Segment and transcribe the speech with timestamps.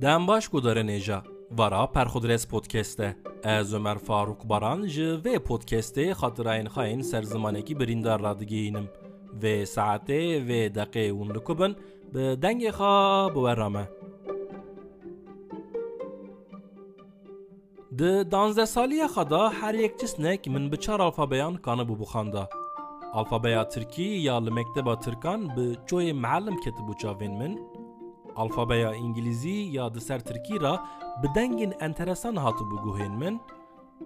[0.00, 1.24] Ден башку даре нежа.
[1.50, 3.16] Вара перхудрес подкесте.
[3.42, 8.86] Ez Ömer Faruk Baran ji vê podcastê xatirayên xayên serzimanekî birîndar radigihînim.
[9.42, 11.76] Vê saetê vê deqê hûn dikubin
[12.14, 13.84] bi dengê xwe biwera me.
[17.98, 22.48] Di danzdesaliya xwe da her yek cisnek min bi çar alfabeyan kanı bû bixanda.
[23.12, 27.52] Alfabeya Tirkî ya li mekteba Tirkan bi çoyê mealim ketibû çavên min,
[28.37, 30.79] معلم کتبو چاوین من الفابیا انگلیزی یا دسر ترکی را
[31.21, 33.39] به دنگین انترسان هاتو بگوهین من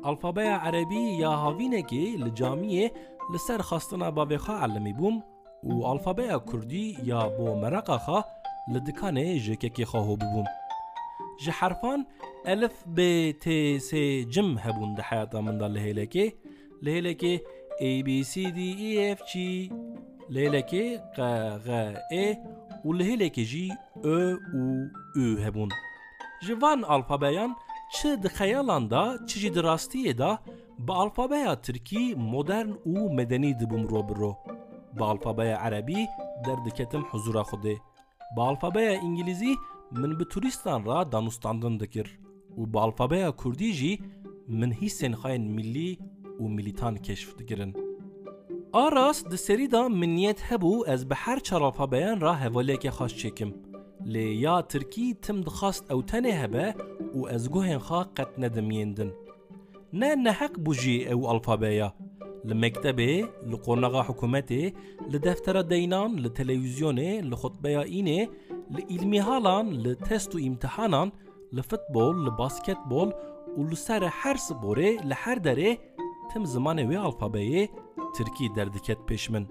[0.04, 2.92] الفابیا عربی یا هاوینکی لجامیه
[3.34, 5.24] لسر خواستنا باویخا علمی بوم
[5.64, 8.24] و الفابیا کردی یا بو مرقا خا
[8.74, 10.46] لدکانه جککی خواهو ببوم
[11.38, 12.06] ji herfan
[12.46, 13.90] elif b t s
[14.34, 16.26] cim hebûn di heyata min da li hêlekê
[16.84, 17.34] li hêlekê
[17.88, 19.34] a b c d e f g
[20.30, 20.84] li hêlekê
[21.16, 21.20] q
[21.66, 21.70] g
[22.24, 22.26] e
[22.87, 23.67] û li hêlekê jî
[24.03, 24.19] ö
[24.61, 24.65] û
[25.23, 25.71] ü hebûn.
[26.45, 27.57] Ji van alfabeyan
[27.95, 30.31] çi di xeyalan da çi jî di rastiyê da
[30.87, 34.33] bi alfabeya Tirkî modern û medenî dibû mirov biro.
[34.99, 36.07] Bi alfabeya erebî
[36.47, 37.77] derdiketim huzura xudê.
[38.37, 39.55] Bi alfabeya İngilîzî
[39.91, 42.07] min bi turistan ra danûstandin dikir
[42.59, 43.93] û bi alfabeya Kurdî jî
[44.49, 45.99] min hîsên xayên millî
[46.43, 47.29] û milîtan keşf.
[48.75, 53.53] آه، آراس دسریدا منیت هبو از به هر چراپا بیان را هوله که خواست چکم.
[54.05, 56.75] لی یا ترکی تم دخواست أو تنه هبه
[57.15, 59.13] و از گوهن خواه قط ندمیندن.
[59.93, 61.93] نه نحق بوجی أو الفابايا
[62.45, 64.73] المكتبة لقرنغا حكومتي
[65.11, 68.31] لدفتر دينان لتلفزيوني لخطبه إيني
[68.71, 71.13] لإلمي هالان لتست امتحانان
[71.53, 73.13] لفتبول لباسكتبول
[73.57, 75.79] ولسر حرس سبوري لحر دره
[76.34, 77.70] تم زمان وی الفابه
[78.18, 79.48] ترکی دردکت پیش من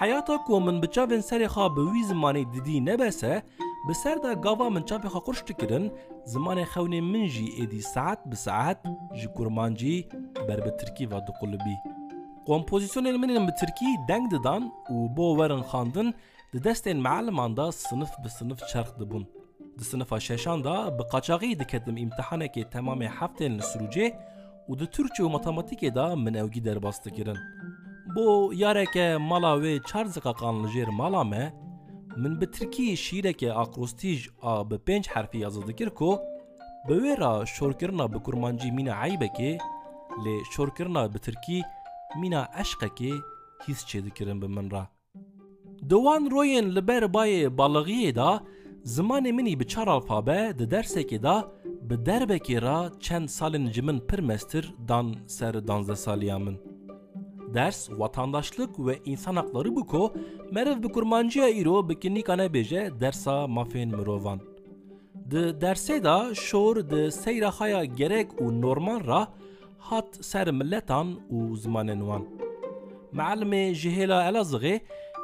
[0.00, 3.42] حیاتا کو من بچاوین سری خواه به وی زمانی دیدی نبسه
[3.88, 5.90] به سر دا گاوا من چاپی خواه قرشت کرن
[6.24, 8.78] زمان خونه من جی ایدی ساعت به ساعت
[9.14, 10.08] جی کرمان جی
[10.48, 11.76] بر به ترکی و دقلبی
[12.48, 14.62] Kompozisyonên min bi Tirkî deng didan
[14.94, 16.08] û bo werin xandin
[16.52, 19.24] di destên meeleman da sinif bi sinif çerx dibûn.
[19.78, 24.06] Di sinifa şeşan da bi qaçaxî diketim îmtihanekê temamê heftên li Sirûcê
[24.67, 27.37] u di Türkçe û matematîkê de min ewgî derbastikirin.
[28.15, 31.53] Bo yareke mala wê çar ziqaqan li jêr mala me,
[32.17, 36.19] min bi tirkî şîreke akrostîj a bi pênc herfî yazı dikir ku,
[36.87, 39.51] bi wê ra şorkirina bi kurmancî mîna eybekê
[40.23, 41.61] lê şorkirina bi tirkî
[42.21, 43.13] mîna eşqekê
[43.67, 44.87] hîs çêdikirin bi min ra.
[45.89, 48.43] Di wan royên li ber bayê balığiyê da
[48.85, 51.35] zimanê minî bi çar alfabe di dersekê da
[51.89, 56.57] Bi derbekê ra çend salên ji min pir meztir dan ser danze saliya min.
[57.53, 60.13] Ders vatandaşlık ve insan hakları bu ko
[60.51, 64.39] merev bi kurmancıya îro bi kinîkane bêje dersa mafên mirovan.
[65.31, 69.27] Di dersê da şor di seyra gerek û normal ra
[69.79, 72.23] hat ser milletan û zimanên wan.
[73.13, 74.81] Mealmê ji hêla Elazığê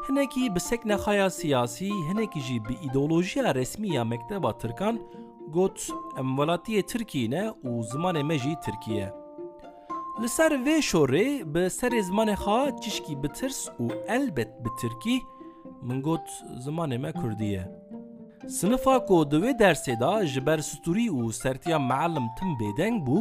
[0.10, 5.00] hinekî bi seknexaya siyasî hinekî jî bi îdeolojiya resmî ya mekteba Tirkan
[5.54, 5.78] got
[6.20, 9.14] em welatiyê e Tirkî ne û zimanê me jî Tirkî ye.
[10.22, 12.36] Li ser vê şorê bi serê zimanê
[14.08, 15.18] elbet bi Tirkî
[15.82, 16.28] min got
[16.66, 17.66] zimanê me Kurdî ye.
[18.48, 23.18] Sinifa ku di wê dersê da ji ber stûrî û sertiya meelim tim bêdeng bû,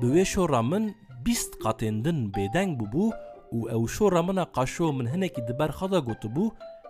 [0.00, 0.84] bi wê şora min
[1.24, 3.04] bîst qatên din bêdeng bûbû
[3.56, 6.44] û ew şora mina qaşo min hinekî di ber xeda gotibû,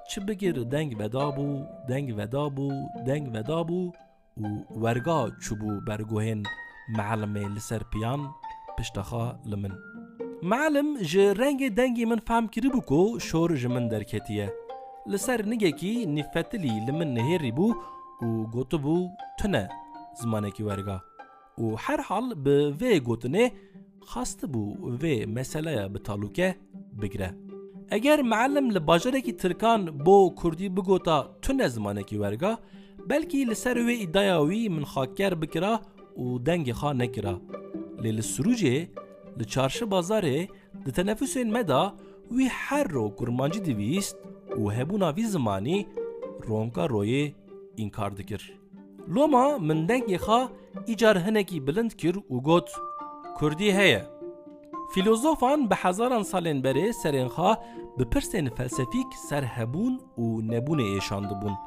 [0.09, 1.49] çi bigir deng vedabû,
[1.89, 2.69] deng vedabû,
[3.07, 3.93] deng vedabû,
[4.43, 4.47] و
[4.83, 6.43] وەرگا چوبوو بەرگوهێن
[6.99, 8.21] معلمێ لەسەر پیان
[8.77, 9.75] پشتەخە لە من.
[10.43, 14.49] معلم ji rengê dengê min fehm kiribû ku şor ji min derketiye.
[15.11, 17.69] Li ser nigekî nîfetilî li min nihêrî bû
[18.27, 18.97] û gotibû
[19.39, 19.65] tune
[20.21, 20.99] zimanekî werga.
[21.63, 23.45] û her hal bi vê gotinê
[24.11, 24.65] xastibû
[25.03, 26.49] vê meseleya bi talûke
[27.01, 27.31] bigire.
[27.91, 32.59] Eger meellim li bajarekî Tirkan bo Kurdî bigota tune zimanekî werga,
[32.98, 35.82] کی ورگا بلکی لسر وی ادایاوی من خاکر بکرا
[36.18, 37.42] و دنگ خوا نکرا
[38.02, 38.88] لیل سروجه
[39.38, 40.48] لچارش بازاره
[40.86, 41.94] د تنفسین مدا
[42.32, 44.18] وی هر رو کرمانجی دویست
[44.58, 45.88] و هبونا وی زمانی
[46.42, 47.34] رونکا روی
[47.78, 48.42] انکار دکر
[49.08, 50.50] لوما من دنگ خوا
[50.86, 52.70] ایجار هنکی بلند کر و گوت
[53.42, 54.08] کردی هیه
[54.94, 57.58] فیلوزوفان به هزاران سالین بره سرینخوا
[57.98, 61.67] به پرسین فلسفیک سرهبون و نبون ایشانده بون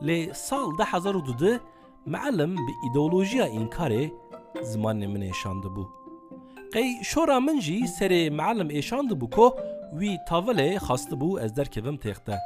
[0.00, 1.60] لی سال ده هزار و دوده
[2.06, 4.12] معلم به ایدولوژیا اینکاره
[4.62, 5.86] زمان من ایشانده بو
[6.72, 9.52] قی شورا من جی سر معلم ایشانده بو که
[9.92, 12.38] وی تاوله خواسته بو از در کبم تخته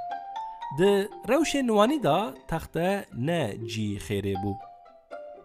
[0.79, 0.83] د
[1.29, 4.55] روش نوانی دا تخته نه جی خیره بو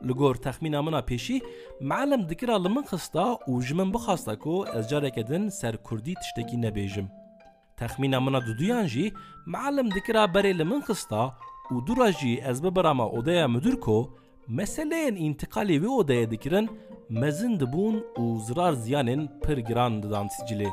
[0.08, 1.42] li gor texmîna min a pêşî
[1.82, 6.14] melim dikira li min xista û ji min bixasta ku ez careke din ser Kurdî
[6.22, 7.08] tiştekî nebêjim.
[7.78, 9.06] Texmîna min a duduyan jî
[11.75, 13.99] û dura jî ez bibirama odeya müdür ku
[14.59, 16.67] meseleyên întiqalê wê odeye dikirin
[17.09, 20.71] mezin dibûn û zirar ziyanên pir giran didan sicilê.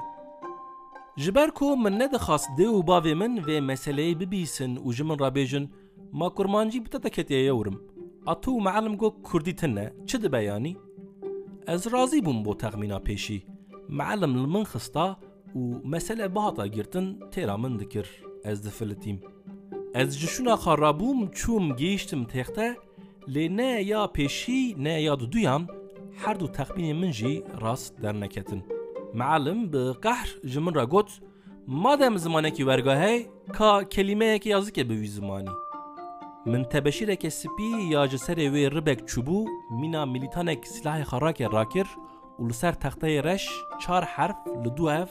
[1.17, 5.17] Ji ber ku min nedixwast dê û bavê min vê meseleyê bibîsin û ji min
[5.23, 5.65] rabêjin
[6.11, 7.77] ma kurmancî bi te teketiye yewrim.
[8.25, 10.77] A tu melim got Kurdî tin ne çi dibe yanî?
[11.67, 13.39] Ez razî bûm bo texmîna pêşî.
[13.99, 15.07] Melim li min xista
[15.55, 15.61] û
[15.91, 17.73] mesele bihata girtin têra min.
[19.93, 22.75] Ez ji şuna xwe rabûm çûm gêiştim texte
[23.27, 25.67] ne ya pêşî ne ya duduyan
[26.25, 27.11] her du texmînê min
[27.61, 28.63] rast derneketin.
[29.13, 31.09] Melim bi qehr ji min re got
[31.67, 35.49] madem zimanekî wergahey ka kelimeyekê yazike bi wî zimanî.
[36.45, 41.87] Min tebeşîreke spî ya ji serê wê ribek çûbû mîna milîtanek silahê xerake rakir
[42.39, 43.49] û li ser texteyê reş
[43.81, 45.09] çar herf li du ev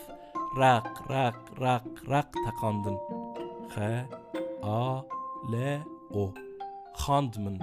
[0.61, 2.97] req req req req teqandin.
[3.75, 4.07] Xe
[4.67, 6.33] o
[7.03, 7.57] xand min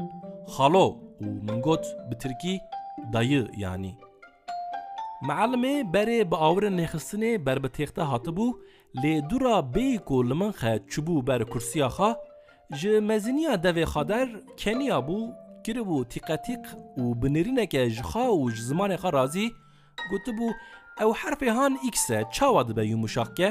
[0.55, 0.88] xalo
[1.25, 2.55] û min got bi tirkî
[3.13, 3.94] dayı yanî.
[5.27, 8.47] Meelimê berê bi awirin nêxistinê ber bi têxte hatibû
[9.03, 12.11] lê dura bê ku li min xe çûbû ber kursiya xwe
[12.79, 14.27] ji meziniya devê xader
[14.61, 15.17] keniya bû
[15.65, 16.63] kiribû tîqetîq
[17.01, 19.47] û bi nêrîneke ji xwe û ji zimanê xwe razî
[20.11, 20.47] gotibû
[21.03, 23.50] ew herfê han x e çawa dibe yumuşakke?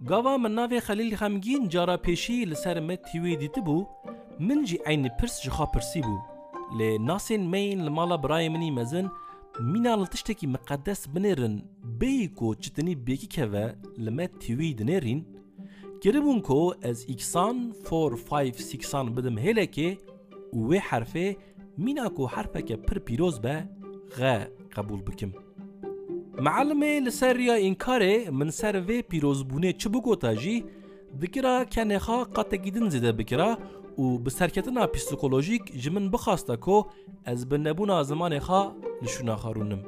[0.00, 3.78] Gava min navê Xelîl xemgîn cara pêşî li ser me tîwê dîtibû
[4.46, 6.16] min jî eynî pirs ji xwe pirsî bû
[6.78, 9.06] lê nasên meyên li mala birayê minî mezin
[9.72, 11.56] mîna li tiştekî miqedes binêrin
[12.00, 13.66] bêyî ku çitinî bêkî keve
[14.04, 15.20] li me tîwî dinêrîn
[16.02, 17.56] kiribûn ku ez îksan
[17.90, 19.88] 4 5 6 bidim hêlekê
[20.56, 21.36] û wê herfê
[21.76, 23.56] mîna ku herfeke pir pîroz be
[24.16, 24.34] xe
[24.74, 25.43] qebûl bikim.
[26.40, 30.64] معلمه لسر یا اینکاره من سر وی پیروزبونه چه بگوتا جی؟
[31.22, 33.58] دکرا کنخا قطع گیدن زده بکرا
[33.98, 36.84] و به سرکتنا پسیکولوژیک جمن بخواسته که
[37.24, 38.72] از به نبونا زمان خا
[39.02, 39.82] لشونا خارونم.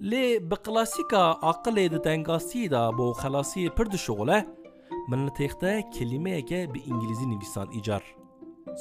[0.00, 4.46] لی به کلاسیکا عقل د تنگاسی دا بو خلاصی پر شغله
[5.08, 8.02] من تیخته کلمه که به انگلیزی نویسان ایجار.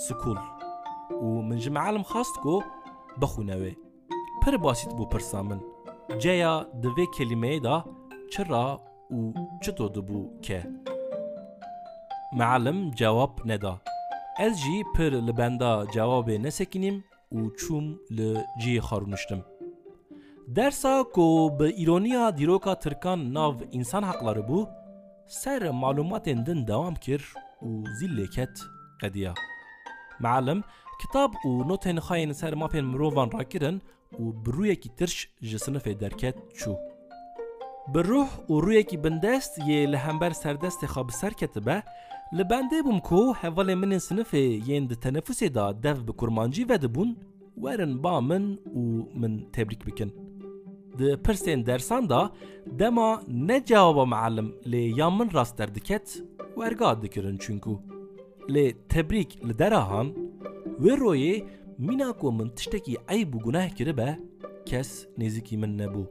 [0.08, 0.38] سکول.
[1.22, 2.60] و من جمعالم خواست که
[3.22, 3.72] بخونوه
[4.42, 5.62] پر باسیت بو پرسامن
[6.10, 6.16] wê.
[6.16, 6.20] Pir basît bû pirsa min.
[6.20, 7.86] Ceya di vê kelimeyê da
[8.32, 8.78] çira
[9.12, 10.64] û çito dibû ke.
[12.34, 13.80] Meelim cewab neda.
[14.40, 19.44] Ez jî pir li benda cewabê nesekînim û çûm li ciyê xarûniştim.
[20.48, 24.70] Dersa ku bi îroniya dîroka Tirkan nav însan heqlarî bû,
[25.28, 28.60] ser malumatên din dewam kir û zîl lêket
[29.02, 29.34] qediya.
[30.20, 30.64] Meelim
[31.02, 33.82] kitab û notên xayên ser mafên mirovan rakirin
[34.22, 35.18] و بڕوویەکی ترش
[35.50, 36.76] ژە سنفێ دەرکەت چوو.
[37.94, 41.78] بڕوح و ڕوویەکی بندەست یێ لە هەمبەر سەردەستی خەبسەر کەتبە
[42.38, 47.10] لە بەندێ بووم کۆ هەڤڵێ منێ سنفێ یەن تەنەفوسێدا دەف بە کورمانجی بەدەبوون
[47.64, 48.46] وەرن با من
[48.80, 48.84] و
[49.22, 50.12] من تبریک بکن.
[51.00, 52.22] Di pirsên dersan da
[52.80, 56.08] dema ne cevaba mealim lê ya min rast derdiket
[56.60, 57.74] werga dikirin çunku.
[58.54, 60.08] Lê tebrik li derahan,
[60.84, 61.36] wê royê
[63.40, 64.20] guneh kiribe,
[64.66, 66.04] kes nêzîkî min nebû.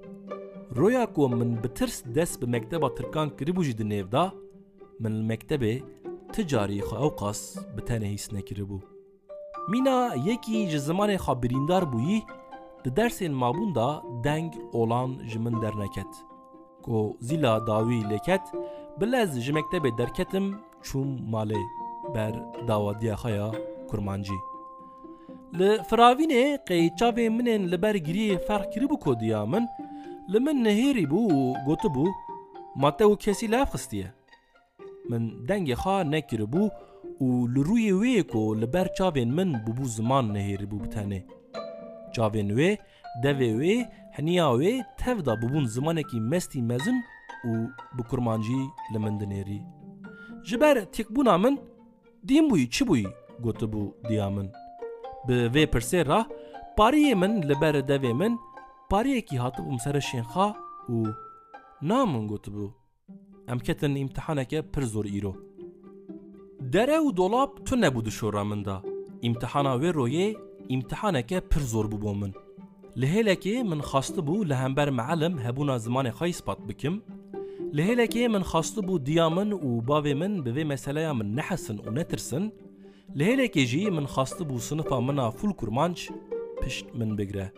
[0.76, 4.32] Roya ku min bi tirs dest bi mekteba Tirkan kiribû jî di nêv da,
[5.00, 5.82] min li mektebê
[6.32, 7.40] ti carî xwe ew qas
[7.76, 8.78] bi tenê hîs nekiribû.
[9.70, 12.22] Mîna yekî ji zimanê birîndar bûyî,
[12.84, 16.12] di dersên mabûn da deng olan ji min derneket.
[16.82, 18.44] Ku zîla dawî lêket,
[19.00, 20.46] bi lez ji mektebê derketim
[20.82, 21.62] çûm malê
[22.14, 22.34] ber
[22.68, 23.52] dawadiya xwe ya
[23.90, 24.55] kurmancî.
[25.58, 29.64] Li firavînê qeyçavê minên li ber giriyê ferq kiribû kodiya min,
[30.32, 32.06] li min nehêrî bû û gotibû
[32.80, 34.08] ma te û kesî lav xistiye.
[35.10, 36.64] Min dengê xwe nekiribû
[37.24, 41.20] û li rûyê wê ku li ber çavên min bûbû ziman nehêrî bû bi tenê.
[42.14, 42.70] Çavên wê,
[43.24, 43.76] devê wê,
[44.16, 46.98] heniya wê tev da bûbûn zimanekî mestî mezin
[47.50, 47.52] û
[47.96, 48.60] bi kurmancî
[48.92, 49.60] li min dinêrî.
[50.48, 51.54] Ji ber têkbûna min,
[52.28, 52.46] dîm
[55.28, 56.20] Bi vê pirsê ra
[56.78, 58.32] pariyê min li ber devê min
[58.90, 60.48] pariyekî hatibûm ser şên xwe
[60.94, 60.96] û
[61.88, 62.66] na min gotibû.
[63.48, 65.32] Em ketin îmtihaneke pir zor îro.
[66.72, 68.82] Dere û dolap tu nebû di şora min da.
[69.22, 70.36] İmtihana wê royê
[70.68, 72.32] îmtihaneke pir zor bû min.
[73.00, 77.02] Li hêlekê min xastibû li hember meelim hebûna zimanê xwe ispat bikim,
[77.76, 81.94] Li hêlekê min xastibû diya min û bavê min bi vê meseleya min nehesin û
[81.94, 82.52] netirsin,
[83.14, 85.98] لهلێکێ jî min xastı bû sinifa mina fûl kurmanc
[86.60, 87.52] pişt min bigire.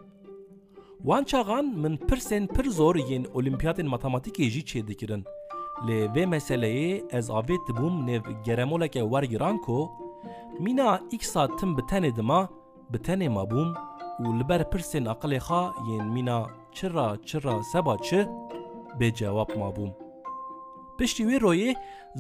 [1.09, 5.25] Wan çaxan min pirsên pir zor yên olimpiyatên matematîkê jî çê dikirin.
[5.87, 9.89] Lê vê meseleyê ez avê dibûm nêv geremoleke wergiran ku
[10.61, 12.49] mîna îksa tim bi tenê dima
[12.93, 13.71] bi tenê mabûm
[14.25, 16.39] û li ber pirsên aqilê xwe yên mîna
[16.77, 18.21] çira çira seba çi
[18.99, 20.08] bê cewab mabûm.
[20.99, 21.71] Piştî wê royê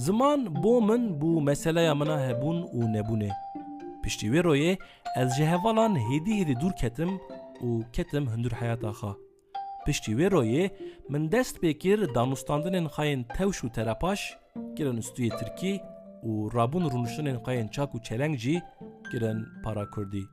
[0.04, 3.30] ziman bo min bû meseleya mina hebûn û nebûnê.
[4.02, 4.72] Piştî wê royê
[5.20, 7.10] ez ji hevalan hêdî hêdî dûr ketim
[7.66, 9.12] û ketim hundur heyata xwe.
[9.86, 10.64] Piştî wê royê
[11.12, 14.20] min dest pê kir danûstandinên xayên tewş û terapaş
[14.76, 15.74] kirin ûstuyê Tirkî
[16.28, 18.56] û rabûn rûniştinên xayên çak û çeleng jî
[19.10, 20.24] kirin para Kurdî.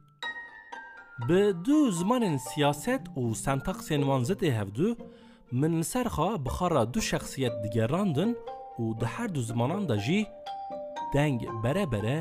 [1.28, 4.50] Bi du zimanên siyaset û sentaksên wan zitê
[5.52, 8.32] min li ser xwe bi xara du şexsiyet digerandin
[8.82, 10.20] û di her du zimanan da jî
[11.14, 12.18] deng bere bere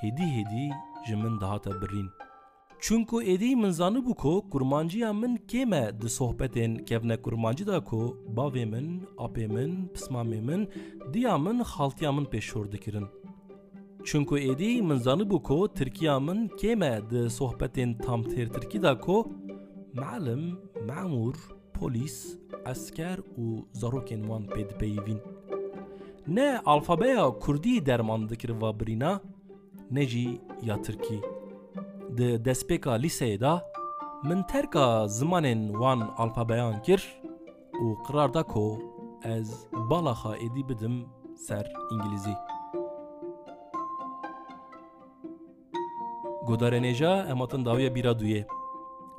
[0.00, 0.66] hêdî hêdî
[1.06, 2.08] ji min dihate birîn.
[2.84, 8.00] Çunku êdî min zanibû ku kurmanciya min kême di sohbetên kevne kurmancî da ku
[8.36, 8.86] bavê min,
[9.26, 10.62] apê min, pismamê min,
[11.12, 13.06] diya min xaltiya min pêşor dikirin.
[14.04, 19.16] Çunku êdî min zanibû ku Tirkiya min kême di sohbetên tamtêr Tirkî da ku
[20.00, 20.42] melim,
[20.88, 21.36] memûr,
[21.80, 22.38] polis,
[22.72, 23.44] esker û
[23.80, 25.20] zarokên wan pê dipeyivîn.
[26.36, 29.20] Ne alfabeya Kurdî derman dikiriva birîna,
[29.90, 31.20] ne jî ya Tirkî.
[32.16, 33.52] Di destpêka lîseyê da
[34.28, 37.00] min terka zimanên wan alfabeyan kir
[37.82, 38.64] û qirar da ku
[39.24, 39.48] ez
[39.90, 40.96] bala xwe êdî bidim
[41.46, 42.36] ser îngilîzî.
[46.48, 48.42] Godarênêja em hatin dawiya bîra duyê.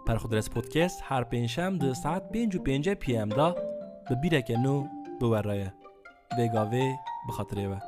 [0.09, 3.55] پرخودرس پودکست هر پنجم ده ساعت پنج و پنجه پی ام دا
[4.09, 4.87] به بیرک نو
[5.19, 5.27] به
[6.37, 6.95] به گاوه
[7.27, 7.81] بخاطره